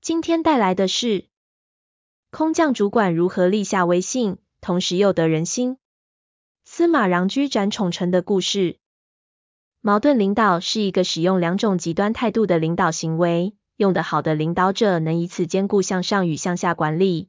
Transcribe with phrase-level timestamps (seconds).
[0.00, 1.26] 今天带来的是
[2.30, 5.78] 空降主管如何立下威信，同时又得人心。
[6.64, 8.78] 司马穰苴斩宠臣的故事。
[9.80, 17.28] 矛盾领导是一个使用两种极端态度的领导行为，用得好的领导者能以此兼顾向上与向下管理。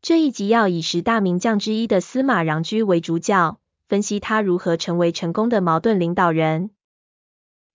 [0.00, 6.70] 这一集要以十大名将之一的司马穰苴为主角，分析他如何成为成功的矛盾领导人。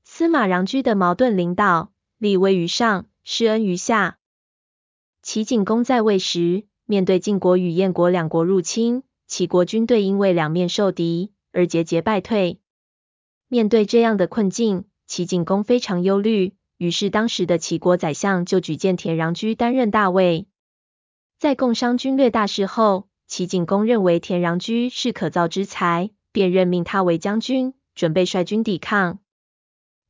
[0.04, 3.06] 司马穰苴的矛盾领导，立威于上。
[3.24, 4.18] 施恩于下。
[5.22, 12.60] 齐景公在位时，面对晋国与燕国两国入侵，齐国军队因为两面受敌而节节败退。
[13.48, 20.48] 面对这样的困境，齐景公非常忧虑，于是当时的齐国宰相就举荐田穰苴担任大尉。
[21.40, 29.20] 在共商军略大事后，齐景公认为田穰苴是可造之才，便任命他为将军，准备率军抵抗。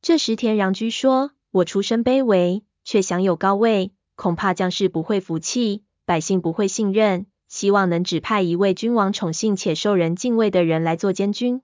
[0.02, 2.64] 这时田穰苴说：“我出身卑微。”
[2.94, 7.26] 却享有高位，恐怕将士不会服气，百姓不会信任。
[7.48, 11.60] 希望能指派一位君王宠幸且受人敬畏的人来做监军。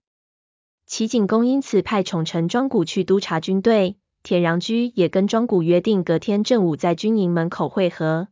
[0.87, 8.27] 齐景公因此派宠臣庄古去督察军队，田穰苴也跟庄古约定隔天正午在军营门口会合。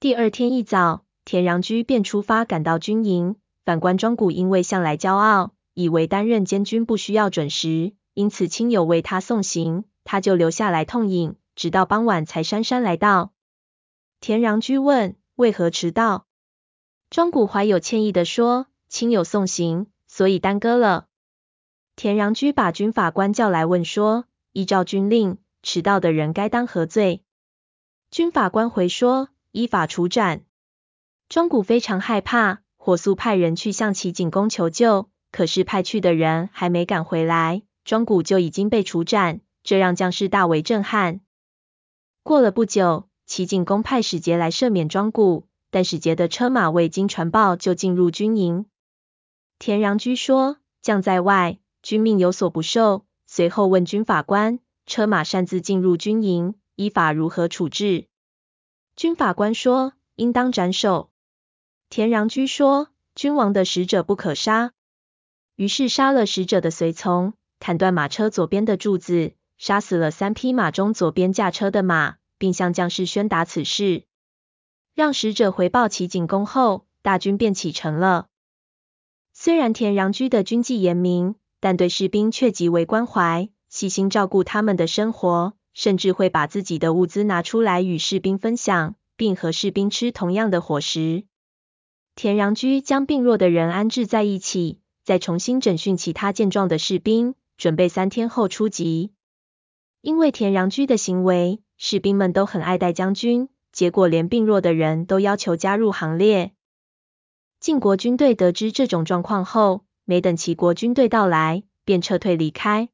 [0.00, 3.36] 第二天一早，田穰苴便出发赶到军营。
[3.64, 11.36] 反观庄古因为向来骄傲，以为担任监军不需要准时，因此亲友为他送行，他就留下来痛饮。
[11.54, 13.32] 直到傍晚才姗姗来到。
[14.20, 16.26] 田穰苴问：“为何迟到？”
[17.10, 21.06] 庄古怀有歉意地说：“亲友送行，所以耽搁了。”
[21.96, 27.22] 田穰苴把军法官叫来问说：“依照军令，迟到的人该当何罪？”
[28.10, 30.44] 军法官回说：“依法处斩。”
[31.28, 41.20] 庄古非常害怕，火速派人去向齐景公求救，可是派去的人还没赶回来，庄古就已经被处斩，这让将士大为震撼。
[42.24, 48.64] 过了不久，齐景公派使节来赦免庄古，但使节的车马未经传报就进入军营。
[49.58, 58.06] 田穰苴说：“将在外，君命有所不受。”随后问军法官：“车马擅自进入军营，依法如何处置？”
[58.96, 61.10] 军法官说：“应当斩首。”
[61.90, 64.72] 田穰苴说：“君王的使者不可杀。”
[65.56, 69.34] 于是杀了使者的随从，砍断马车左边的柱子。
[69.56, 74.04] 杀死了三匹马中左边驾车的马，并向将士宣达此事。
[74.94, 78.28] 让使者回报齐景公后，大军便启程了。
[79.32, 91.24] 虽然田穰苴的军纪严明，但对士兵却极为关怀，细心照顾他们的生活，甚至会把自己的物资拿出来与士兵分享，并和士兵吃同样的伙食。
[92.14, 99.12] 田穰苴将病弱的人安置在一起，再重新整训其他健壮的士兵，准备三天后出击。
[100.04, 106.52] 因为田穰苴的行为，士兵们都很爱戴将军，结果连病弱的人都要求加入行列。
[107.58, 112.90] 晋国军队得知这种状况后，没等齐国军队到来，便撤退离开。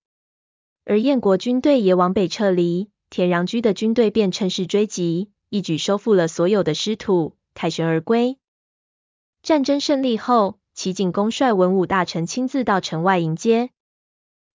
[0.85, 8.39] 而燕国军队也往北撤离，田穰苴的军队便趁势追击，一举收复了所有的失土，凯旋而归。
[9.43, 13.71] 战争胜利后，齐景公率文武大臣亲自到城外迎接。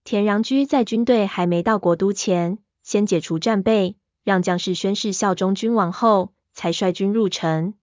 [0.06, 7.74] 田穰苴在军队还没到国都前，先解除战备，让将士宣誓效忠君王后，才率军入城。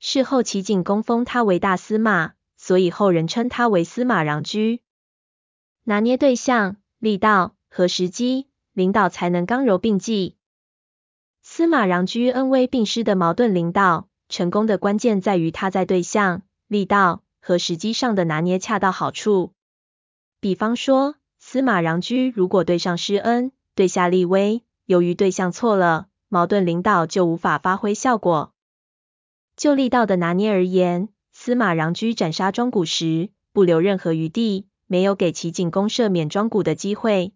[0.00, 4.80] 事后齐景公封他为大司马，所以后人称他为司马穰苴。
[5.82, 10.36] 拿捏对象、力道和时机，领导才能刚柔并济。
[11.42, 19.52] 司马穰苴恩威并施的矛盾领导，成功的关键在于他在对象、力道和时机上的拿捏恰到好处。
[20.40, 28.54] 比方说，司马穰苴如果对上施恩，对下立威，由于对象错了，矛盾领导就无法发挥效果。
[29.54, 37.34] 就力道的拿捏而言，司马穰苴斩杀庄古时，不留任何余地，没有给齐景公赦免庄古的机会。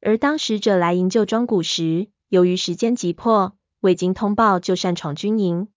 [0.00, 5.68] 而当使者来营救庄古时，由于时间急迫，未经通报就擅闯军营。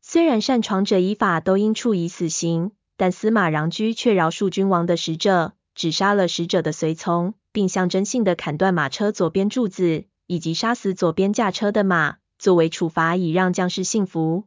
[0.00, 5.54] 虽然擅闯者依法都应处以死刑，但司马穰苴却饶恕君王的使者。
[5.74, 14.44] 只杀了使者的随从，并象征性的砍断马车左边柱子，以及杀死左边驾车的马，作为处罚以让将士信服。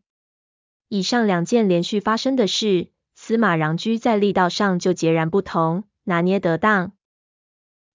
[0.88, 6.92] 以上两件连续发生的事，司马穰苴在力道上就截然不同，拿捏得当。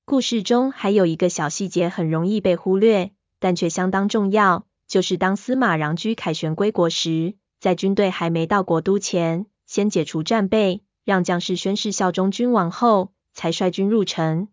[0.05, 14.49] 故事中还有一个小细节很容易被忽略，但却相当重要，就是当司马穰苴凯旋归国时，在军队还没到国都前，先解除战备，让将士宣誓效忠君王后，才率军入城。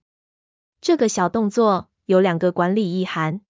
[0.79, 3.41] 这个小动作有两个管理意涵。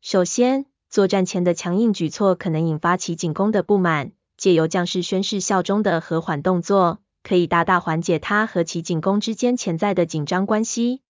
[0.00, 11.02] 首先，作战前的强硬举措可能引发齐景公的不满，借由将士宣誓效忠的和缓动作，可以大大缓解他和齐景公之间潜在的紧张关系。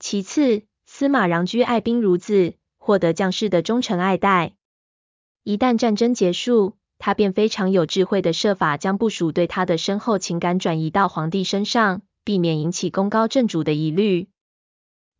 [0.00, 4.56] 其次，司马穰苴爱兵如子，获得将士的忠诚爱戴。
[5.44, 14.28] 一旦战争结束，他便非常有智慧的设法将部属对他的深厚情感转移到皇帝身上，避免引起功高震主的疑虑。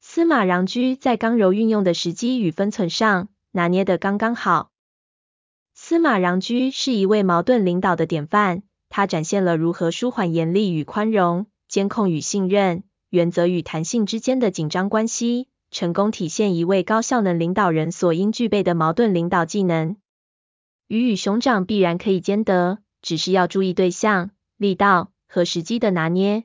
[0.00, 4.70] 司马穰苴在刚柔运用的时机与分寸上拿捏得刚刚好。
[5.74, 19.96] 司马穰苴是一位矛盾领导的典范，他展现了如何舒缓严厉与宽容、监控与信任、原则与弹性之间的紧张关系，成功体现一位高效能领导人所应具备的矛盾领导技能。
[20.86, 26.44] 鱼与熊掌必然可以兼得，只是要注意对象、力道和时机的拿捏。